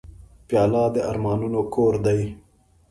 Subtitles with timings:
[0.47, 2.21] پیاله د ارمانونو کور دی.